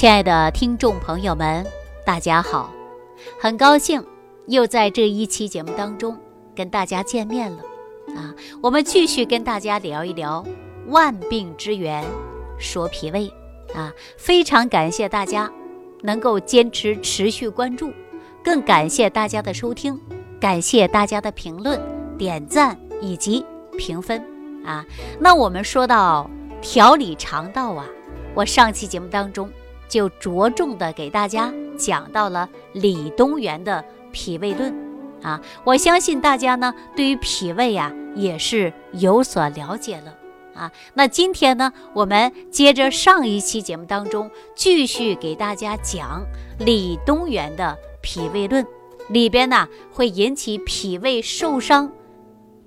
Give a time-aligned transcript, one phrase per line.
[0.00, 1.62] 亲爱的听众朋友们，
[2.06, 2.72] 大家好！
[3.38, 4.02] 很高兴
[4.46, 6.18] 又在这一期节目当中
[6.56, 7.58] 跟大家见面了
[8.16, 8.34] 啊！
[8.62, 10.42] 我们继续跟大家聊一聊
[10.86, 12.02] 万病之源，
[12.58, 13.30] 说脾胃
[13.74, 13.92] 啊！
[14.16, 15.52] 非常感谢大家
[16.00, 17.92] 能够坚持持续关注，
[18.42, 20.00] 更感谢大家的收听，
[20.40, 21.78] 感谢大家的评论、
[22.16, 23.44] 点赞以及
[23.76, 24.24] 评分
[24.64, 24.82] 啊！
[25.18, 26.30] 那我们说到
[26.62, 27.84] 调理肠道啊，
[28.34, 29.46] 我上期节目当中。
[29.90, 34.72] 就着重的给大家讲到了李东垣的脾胃论
[35.20, 40.14] 啊，我相信大家呢对于脾胃呀也是有所了解了
[40.54, 40.70] 啊。
[40.94, 46.22] 那今天呢，我们接着上一期节目当中继续给大家讲
[46.58, 48.64] 李东垣的脾胃论，
[49.08, 51.90] 里边呢会引起脾胃受伤，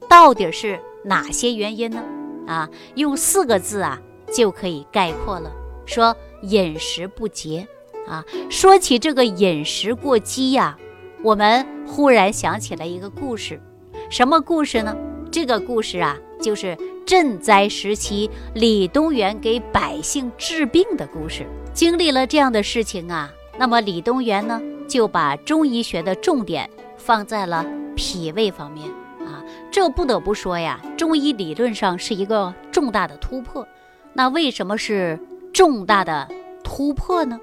[0.10, 2.04] 到底是哪些原因呢？
[2.46, 4.00] 啊，用四个字啊
[4.32, 5.50] 就可以概括了，
[5.86, 6.16] 说。
[6.44, 7.68] 饮食不节
[8.08, 10.78] 啊，说起这个饮食过激呀，
[11.24, 13.62] 我们忽然想起了一个故事，
[14.10, 14.96] 什么故事呢？
[15.32, 21.48] 这个故事啊，就是赈灾时期李东垣给百姓治病的故事。
[21.74, 28.88] 经历了这样的事情啊，那么李东垣呢，就把中医学的重点放在了脾胃方面
[29.26, 29.42] 啊。
[29.72, 33.66] 这不得不说呀，中医理论上是一个重大的突破。
[34.14, 35.18] 那为什么是？
[35.54, 36.28] 重大的
[36.64, 37.40] 突破呢？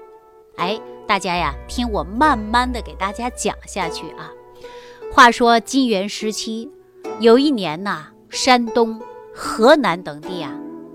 [0.57, 4.29] 哎，大家呀，听我慢慢的给大家讲下去啊。
[5.13, 6.69] 话说金元时期，
[7.21, 9.01] 有一年呐，山东、
[9.33, 10.53] 河南等地啊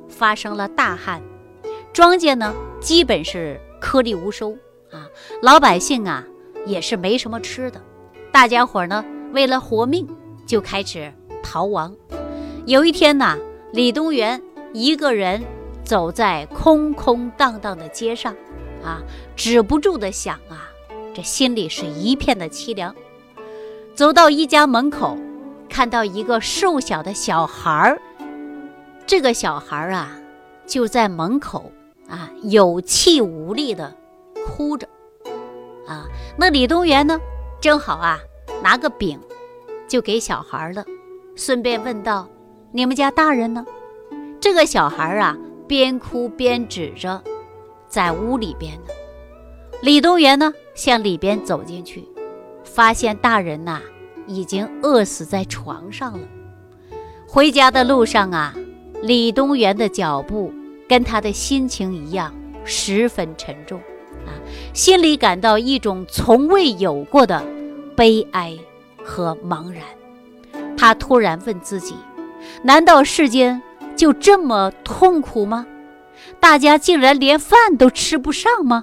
[0.09, 1.23] 发生了大旱，
[1.91, 4.53] 庄稼呢基本是颗粒无收
[4.91, 5.09] 啊，
[5.41, 6.23] 老百姓啊
[6.67, 7.81] 也是没什么吃的，
[8.31, 10.07] 大家伙呢为了活命
[10.47, 11.11] 就开始
[11.43, 11.97] 逃亡。
[12.67, 13.39] 有一天呐，
[13.73, 14.43] 李东垣
[14.75, 15.43] 一个人。
[15.87, 18.35] 走在空空荡荡的街上，
[18.83, 19.01] 啊，
[19.37, 20.69] 止不住的想啊，
[21.15, 22.93] 这心里是一片的凄凉。
[23.95, 25.17] 走到一家门口，
[25.69, 28.01] 看到一个瘦小的小孩儿，
[29.07, 30.19] 这个小孩儿啊，
[30.67, 31.71] 就在门口
[32.09, 33.95] 啊，有气无力的
[34.45, 34.89] 哭着，
[35.87, 36.05] 啊，
[36.37, 37.21] 那李东垣呢，
[37.61, 38.19] 正好啊，
[38.61, 39.21] 拿个饼
[39.87, 40.85] 就给小孩了，
[41.37, 42.29] 顺便问道
[42.73, 43.65] ：“你们家大人呢？”
[44.41, 45.39] 这个小孩儿啊。
[45.67, 47.23] 边哭边指着，
[47.89, 48.91] 在屋里边呢。
[49.83, 52.05] 李东垣呢，向里边走进去，
[52.65, 53.81] 发现大人呐
[54.27, 56.27] 已经饿死在床上了。
[57.29, 58.55] 回家的路上啊，
[59.03, 60.53] 李东垣的脚步
[60.89, 62.33] 跟他的心情一样，
[62.65, 63.79] 十分沉重
[64.25, 64.31] 啊，
[64.73, 67.45] 心里感到一种从未有过的
[67.95, 68.57] 悲哀
[69.05, 69.83] 和茫然。
[70.77, 71.95] 他突然问自己：
[72.63, 73.61] 难道世间？
[73.97, 75.67] 就这么痛苦吗？
[76.39, 78.83] 大家竟然连饭都吃不上吗？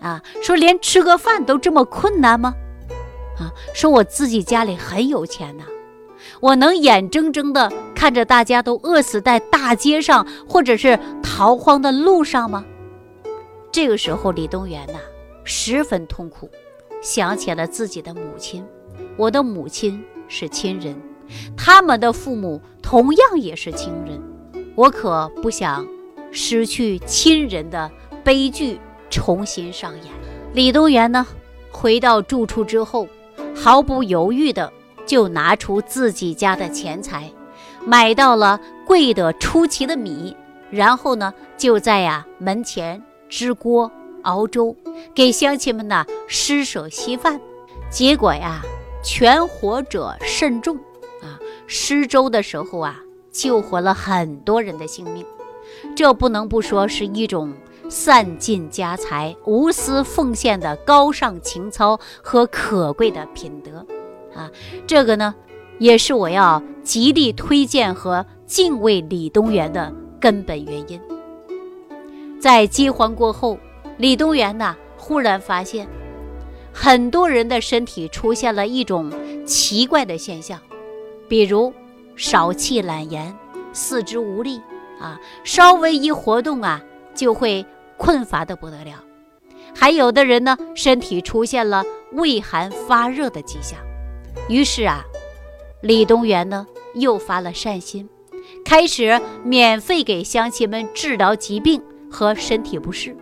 [0.00, 2.54] 啊，说连吃个饭都这么困难吗？
[3.38, 5.64] 啊，说我自己家里很有钱呐，
[6.40, 12.64] 我能眼睁睁的看着大家都饿死在大街上或者是逃荒的路上吗？
[13.70, 14.98] 这个时候，李东垣呐
[15.44, 16.48] 十分痛苦，
[17.02, 18.64] 想起了自己的母亲，
[19.16, 20.94] 我的母亲是亲人。
[21.56, 24.22] 他们的父母同样也是亲人，
[24.74, 25.86] 我可不想
[26.30, 27.90] 失去亲人的
[28.22, 28.78] 悲剧
[29.10, 30.04] 重新上演。
[30.52, 31.26] 李东垣呢，
[31.70, 33.08] 回到住处之后，
[33.54, 34.72] 毫不犹豫的
[35.04, 37.30] 就拿出自己家的钱财，
[37.84, 40.36] 买到了贵得出奇的米，
[40.70, 43.90] 然后呢，就在呀门前支锅
[44.22, 44.74] 熬粥，
[45.14, 47.40] 给乡亲们呢施舍稀饭。
[47.90, 48.62] 结果呀，
[49.04, 50.78] 全活者甚众。
[51.66, 53.00] 施粥的时候啊，
[53.30, 55.24] 救活了很多人的性命，
[55.94, 57.52] 这不能不说是一种
[57.88, 63.84] 散尽家财、无私奉献的高尚情操和可贵的品德
[64.34, 64.50] 啊！
[64.86, 65.34] 这个呢，
[65.78, 71.00] 也是我要极力推荐和敬畏李东垣的根本原因。
[72.40, 73.58] 在饥荒过后，
[73.96, 75.88] 李东垣呢，忽然发现
[76.72, 79.12] 很多人的身体出现了一种
[79.44, 80.60] 奇怪的现象。
[81.28, 81.72] 比如
[82.16, 83.36] 少气懒言、
[83.72, 84.60] 四肢无力
[85.00, 86.82] 啊，稍微一活动啊，
[87.14, 87.64] 就会
[87.96, 89.02] 困乏的不得了。
[89.74, 93.78] 还有的人呢，身体出现了畏寒发热的迹象。
[94.48, 95.04] 于是啊，
[95.82, 98.08] 李东垣呢又发了善心，
[98.64, 103.14] 开始免费给乡亲们治疗疾病和身体不适。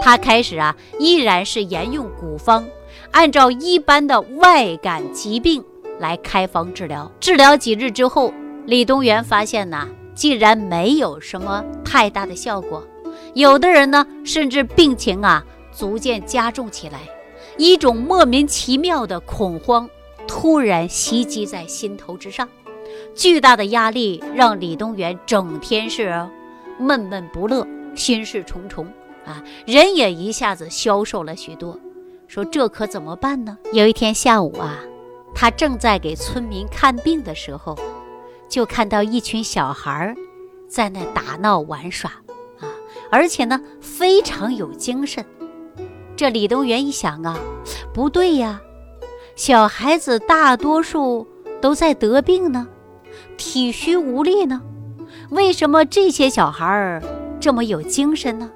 [0.00, 2.64] 他开始啊，依然是沿用古方，
[3.10, 5.64] 按照一般的外感疾病。
[5.98, 8.32] 来开方治疗，治疗几日之后，
[8.66, 12.82] 李东垣发现呐，竟然没有什么太大的效果，
[13.34, 15.44] 有的人呢，甚至病情啊
[15.76, 17.00] 逐渐加重起来，
[17.56, 19.88] 一种莫名其妙的恐慌
[20.26, 22.48] 突然袭击在心头之上，
[23.14, 26.26] 巨大的压力让李东垣整天是
[26.78, 28.86] 闷闷不乐，心事重重
[29.24, 31.78] 啊，人也一下子消瘦了许多。
[32.26, 33.56] 说这可怎么办呢？
[33.72, 34.78] 有一天下午啊，
[35.40, 37.78] 他正在给村民看病的时候，
[38.48, 40.12] 就看到一群小孩
[40.68, 42.10] 在那打闹玩耍
[42.58, 42.66] 啊，
[43.08, 45.24] 而且呢非常有精神。
[46.16, 47.38] 这李东垣一想啊，
[47.94, 48.60] 不对呀，
[49.36, 51.24] 小孩子大多数
[51.60, 52.66] 都在得病呢，
[53.36, 54.60] 体虚无力呢，
[55.30, 57.00] 为什么这些小孩儿
[57.38, 58.50] 这么有精神呢？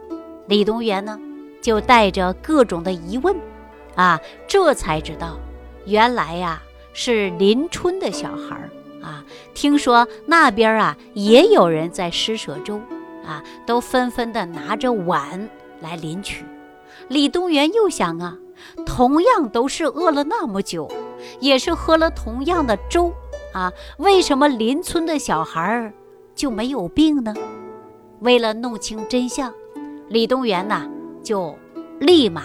[0.48, 1.16] 李东垣呢
[1.62, 3.36] 就带着各种的疑问。
[3.94, 4.18] 啊，
[4.48, 5.38] 这才知道，
[5.84, 6.60] 原来呀
[6.92, 8.70] 是邻村的小孩儿
[9.02, 9.24] 啊。
[9.54, 12.80] 听说那边啊也有人在施舍粥
[13.26, 15.48] 啊，都纷纷的拿着碗
[15.80, 16.44] 来领取。
[17.08, 18.36] 李东垣又想啊，
[18.86, 20.90] 同样都是饿了那么久，
[21.40, 23.12] 也是喝了同样的粥
[23.52, 25.92] 啊，为什么邻村的小孩儿
[26.34, 27.34] 就没有病呢？
[28.20, 29.52] 为了弄清真相，
[30.08, 30.88] 李东垣呐
[31.22, 31.56] 就
[31.98, 32.42] 立马。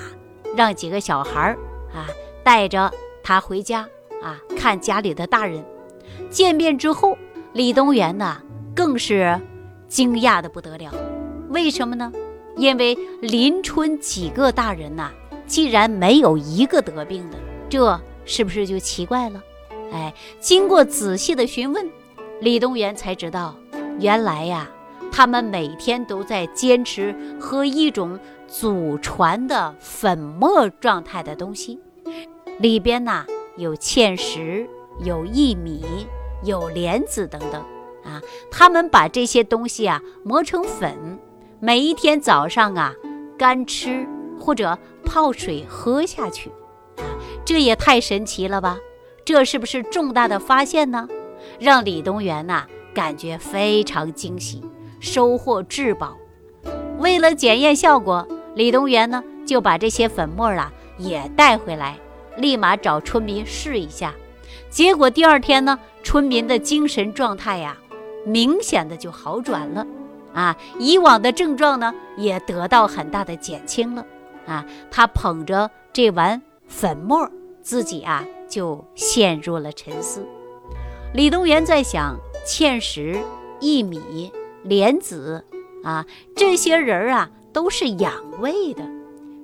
[0.55, 1.57] 让几个小孩儿
[1.93, 2.07] 啊
[2.43, 2.89] 带着
[3.21, 3.87] 他回家
[4.21, 5.63] 啊看家里的大人。
[6.29, 7.17] 见面之后，
[7.53, 8.41] 李东垣呢
[8.75, 9.39] 更是
[9.87, 10.91] 惊讶的不得了。
[11.49, 12.11] 为什么呢？
[12.55, 15.11] 因为邻村几个大人呐，
[15.45, 17.37] 既然没有一个得病的，
[17.69, 19.41] 这是不是就奇怪了？
[19.91, 21.89] 哎，经过仔细的询问，
[22.41, 23.55] 李东垣才知道，
[23.99, 24.67] 原来呀，
[25.11, 28.19] 他们每天都在坚持喝一种。
[28.49, 31.77] 祖传的粉末状态的东西，
[32.59, 33.25] 里边呢
[33.57, 34.67] 有芡实、
[34.99, 36.07] 有薏米、
[36.43, 37.61] 有莲子等等
[38.03, 38.21] 啊。
[38.49, 41.19] 他们把这些东西啊磨成粉，
[41.59, 42.93] 每一天早上啊
[43.37, 44.07] 干吃
[44.39, 46.49] 或者泡水喝下去
[46.97, 47.03] 啊。
[47.43, 48.77] 这也太神奇了吧！
[49.25, 51.07] 这是不是重大的发现呢？
[51.59, 54.63] 让李东垣呐感觉非常惊喜，
[54.99, 56.17] 收获至宝。
[56.99, 58.27] 为了检验效果。
[58.55, 61.95] 李东垣呢，就把这些粉末啊也带回来，
[62.37, 64.13] 立马找村民试一下。
[64.69, 67.75] 结果第二天呢，村民的精神状态呀，
[68.25, 69.85] 明显的就好转了，
[70.33, 74.05] 啊，以往的症状呢也得到很大的减轻了，
[74.45, 77.29] 啊，他捧着这碗粉末，
[77.61, 80.25] 自己啊就陷入了沉思。
[81.13, 83.17] 李东垣在想，芡实、
[83.59, 84.31] 薏米、
[84.63, 85.43] 莲子，
[85.83, 86.05] 啊，
[86.35, 87.29] 这些人儿啊。
[87.53, 88.83] 都是养胃的，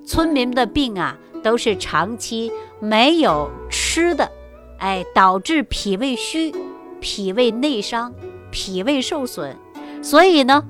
[0.06, 4.30] 村民的病啊，都是长期没有吃的，
[4.78, 6.54] 哎，导致脾胃虚、
[7.00, 8.12] 脾胃内伤、
[8.50, 9.56] 脾胃受损。
[10.02, 10.64] 所以呢，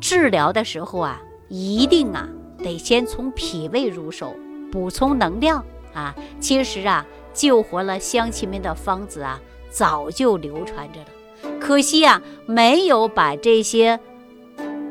[0.00, 4.34] 治疗的时候啊，一定啊得先从脾胃入手，
[4.70, 6.14] 补充能量啊。
[6.38, 7.04] 其实啊，
[7.34, 13.98] 救活了乡亲们的方子啊，早就流传着了，可惜啊，没有把这些。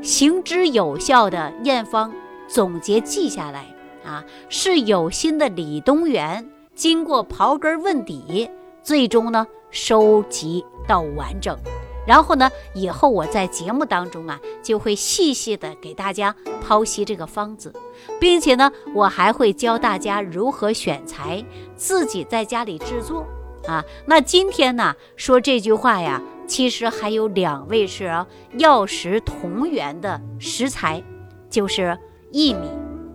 [0.01, 2.13] 行之有效的验方
[2.47, 3.65] 总结记下来
[4.05, 8.49] 啊，是有心的李东垣经过刨根问底，
[8.83, 11.57] 最终呢收集到完整。
[12.05, 17.73] 然后呢，以后我在节目当中啊，就会细细的给大家剖析这个方子，
[18.19, 21.43] 并且呢，我还会教大家如何选材，
[21.75, 23.25] 自己在家里制作
[23.65, 23.83] 啊。
[24.05, 26.21] 那今天呢，说这句话呀。
[26.47, 28.23] 其实还有两位是
[28.59, 31.03] 药食同源的食材，
[31.49, 31.97] 就是
[32.31, 32.69] 薏米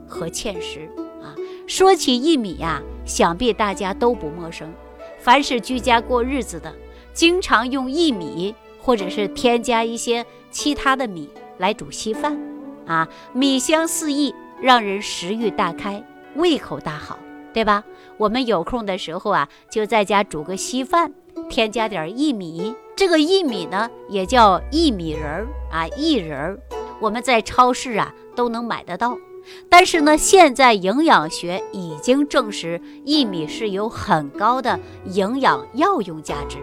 [0.05, 0.91] 和芡实
[1.23, 1.31] 啊。
[1.69, 4.73] 说起薏米呀，想必大家都不陌生。
[5.19, 6.73] 凡是居家过日子的，
[7.13, 12.41] 经常用薏米或者是添加一些其他的米来煮稀饭
[12.87, 16.03] 啊，米香四溢，让人食欲大开，
[16.37, 17.19] 胃口大好，
[17.53, 17.85] 对吧？
[18.17, 21.13] 我们有空的时候啊，就在家煮个稀饭，
[21.51, 22.75] 添加点薏米。
[22.97, 26.59] 这个薏米呢，也叫薏米仁儿啊，薏仁儿，
[27.01, 29.19] 我们在超市啊都能买得到。
[29.69, 36.59] 但是呢，现在营养学已经证实，薏米是有很高的营养药用价值。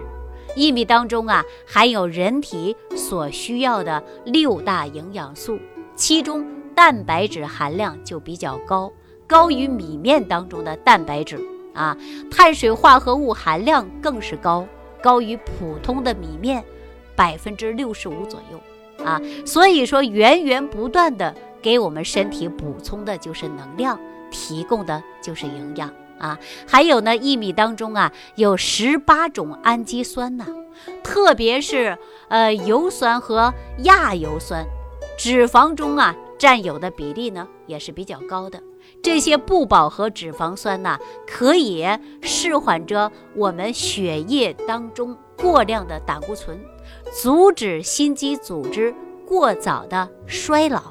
[0.55, 5.59] 薏米当中啊，含有人体所需要的六大营养素，
[5.95, 8.91] 其中蛋白质含量就比较高，
[9.27, 11.39] 高于米面当中的蛋白质
[11.73, 11.95] 啊，
[12.31, 14.67] 碳水化合物含量更是高。
[14.99, 16.63] 高于普通的米面
[17.15, 23.99] 百分之六十五左右啊，所以说源源不断的给我们身体补充的就是能量，
[24.31, 26.37] 提供的就是营养啊。
[26.67, 30.45] 还有呢，薏米当中啊有十八种氨基酸呐，
[31.03, 31.97] 特别是
[32.29, 34.65] 呃油酸和亚油酸，
[35.17, 38.61] 脂肪中啊占有的比例呢也是比较高的。
[39.03, 40.97] 这些不饱和脂肪酸呢，
[41.27, 41.85] 可以
[42.21, 46.59] 释缓着我们血液当中过量的胆固醇，
[47.13, 48.93] 阻止心肌组织
[49.25, 50.81] 过早的衰老，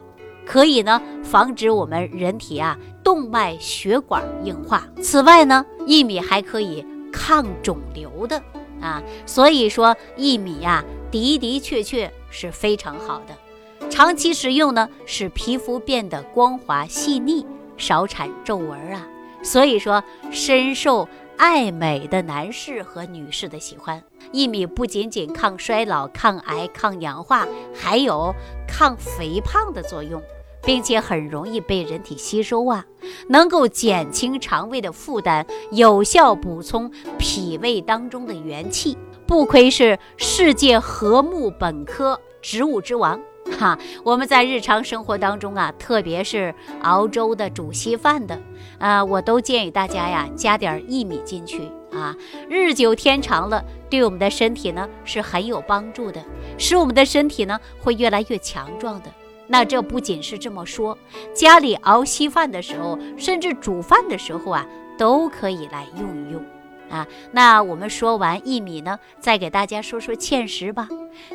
[0.47, 4.87] 可以呢防止我们人体啊动脉血管硬化。
[5.03, 8.41] 此外呢，薏米还可以抗肿瘤的
[8.81, 17.45] 啊，所以说薏米呀的的确确是非常好的，长期食用呢使皮肤变得光滑细腻。
[17.79, 19.07] 少产皱纹啊，
[19.43, 24.03] 所以说深受爱美的男士和女士的喜欢。
[24.33, 28.35] 薏米不仅仅抗衰老、抗癌、抗氧化，还有
[28.67, 30.23] 抗肥胖的作用，
[30.67, 32.85] 并且很容易被人体吸收啊，
[33.29, 38.99] 能够减轻肠胃的负担，有效补充脾胃当中的元气。
[39.27, 43.19] 不愧是世界和木本科植物之王。
[43.59, 48.41] 哈，我们在日常生活当中啊，特别是熬粥的、煮稀饭的，
[48.79, 52.15] 啊，我都建议大家呀，加点薏米进去啊。
[52.49, 56.21] 日久天长了，对我们的身体呢是很有帮助的，
[56.59, 59.11] 使我们的身体呢会越来越强壮的。
[59.49, 60.97] 那这不仅是这么说，
[61.35, 64.67] 家里熬稀饭的时候，甚至煮饭的时候啊，
[64.99, 66.45] 都可以来用一用
[66.91, 67.07] 啊。
[67.33, 70.89] 那我们说完薏米呢，再给大家说说芡实吧。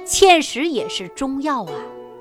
[0.06, 1.74] 芡实也是中药啊。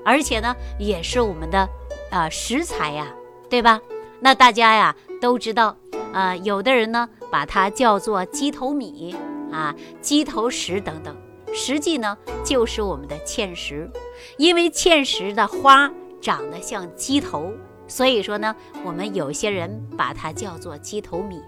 [0.03, 1.69] 而且呢，也是我们的
[2.09, 3.07] 啊食材呀，
[3.49, 3.79] 对吧？
[4.19, 5.77] 那大家呀都知道，
[6.11, 9.15] 啊，有的人呢把它叫做鸡头米
[9.51, 11.15] 啊、鸡头石等等，
[11.53, 13.89] 实际呢就是我们的芡实。
[14.37, 15.91] 因为芡实的花
[16.21, 17.51] 长得像鸡头，
[17.87, 21.41] 所以说呢，我们有些人把它叫做鸡头米。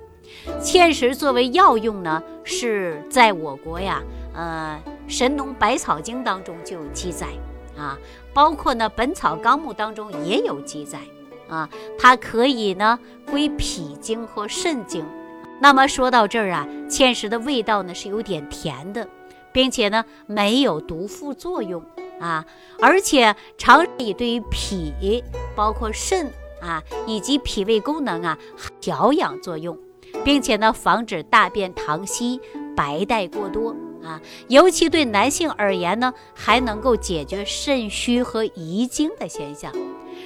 [0.62, 4.02] 芡实作为药用呢，是在我国呀，
[4.34, 7.28] 呃，《神农百草经》当中就有记载。
[7.76, 7.98] 啊，
[8.36, 11.00] 包括呢，《本草纲目》当中也有记载
[11.48, 11.68] 啊，
[11.98, 15.04] 它可以呢归脾经和肾经。
[15.60, 19.10] 那么说到这儿啊，芡实的味道呢是有点甜的，
[19.54, 21.82] 并且呢没有毒副作用
[22.20, 22.46] 啊，
[22.82, 25.24] 而且常以对于脾、
[25.56, 26.30] 包括肾
[26.62, 28.38] 啊以及脾胃功能啊
[28.82, 29.78] 调养作用，
[30.26, 32.42] 并且呢防止大便溏稀、
[32.76, 33.76] 白带过多。
[34.04, 34.20] 啊，
[34.50, 39.72] 尤其对男性而言呢，还能够解决肾虚和遗精的现象。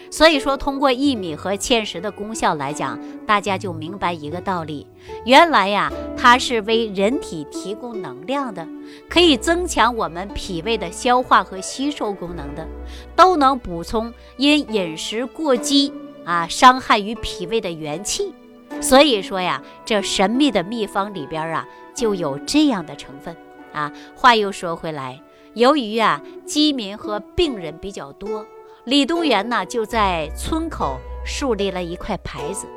[0.10, 4.88] 所以说，通过薏米和芡实的功效来讲，大家就明白一个道理：
[5.26, 8.68] 原来呀，它是为人体提供能量的，
[9.10, 12.68] 可以增强我们脾胃的消化和吸收功能的，
[13.16, 15.92] 都能补充因饮食过激
[16.26, 18.34] 啊伤害于脾胃的元气。
[18.82, 23.36] 所以说呀，这神秘的秘方里边啊，就有这样的成分。
[23.74, 25.22] 啊，话又说回来，
[25.54, 28.44] 由于啊饥民和病人比较多，
[28.88, 32.68] 李东垣呢就在村口树立了一块牌子，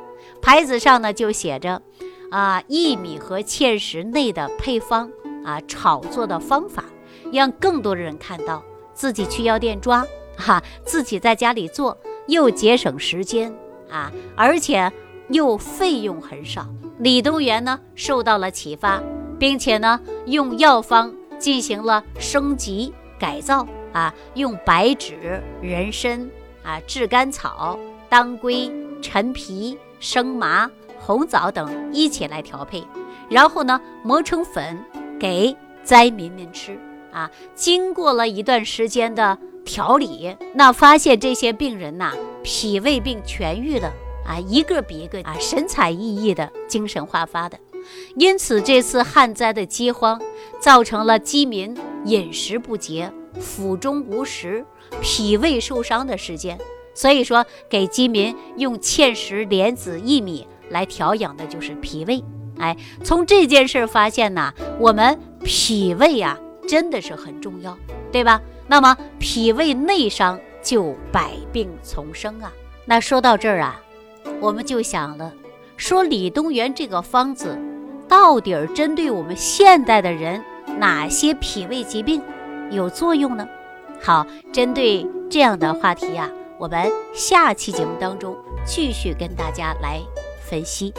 [0.42, 1.80] 牌子上呢就写着，
[2.32, 5.08] 啊薏米和芡实内的配方
[5.44, 6.84] 啊炒作的方法，
[7.32, 8.60] 让更多的人看到，
[8.92, 10.04] 自己去药店抓，
[10.36, 13.54] 哈，自己在家里做又节省时间
[13.88, 14.90] 啊，而且
[15.28, 16.66] 又费用很少。
[16.98, 19.00] 李东垣呢受到了启发。
[19.38, 26.30] 并且呢，用药方进行了升级改造啊，用白芷、人参
[26.62, 27.78] 啊、炙甘草、
[28.09, 28.70] 当归、
[29.02, 32.85] 陈皮、生麻、红枣等一起来调配，
[33.28, 34.78] 然后呢磨成粉
[35.18, 36.78] 给灾民们吃
[37.12, 37.30] 啊。
[37.54, 43.92] 经过了一段时间的调理，那发现这些病人呐，脾胃病痊愈了
[44.26, 47.59] 啊，一个比一个啊神采奕奕的，精神焕发的。
[48.14, 50.20] 因此，这次旱灾的饥荒
[50.61, 54.64] 造成了饥民饮食不节、腹中无食、
[55.00, 56.58] 脾胃受伤的时间。
[56.94, 62.22] 所以说，给饥民用芡实、莲子、薏米来调养的就是脾胃。
[62.58, 67.78] 哎，从这件事发现呢，我们脾胃呀真的是很重要，
[68.10, 68.40] 对吧？
[68.66, 72.52] 那么脾胃内伤就百病丛生啊。
[72.84, 73.80] 那说到这儿啊，
[74.40, 75.32] 我们就想了，
[75.76, 77.58] 说李东垣这个方子。
[78.08, 80.44] 到底针对我们现代的人
[80.78, 82.20] 哪些脾胃疾病
[82.70, 83.44] 有作用呢？
[84.00, 90.00] 好，针对这样的话题呀，我们下期节目当中继续跟大家来
[90.48, 90.94] 分析。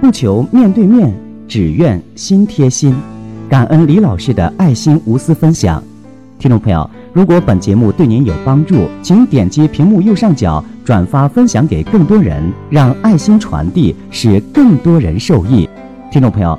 [0.00, 1.12] 不求面对面，
[1.48, 2.94] 只愿心贴心。
[3.48, 5.82] 感恩李老师的爱心无私分享。
[6.38, 15.68] 听众朋友，如果本节目对您有帮助，请点击屏幕右上角转发分享给更多人，让爱心传递，使更多人受益。
[16.12, 16.58] 听众朋友，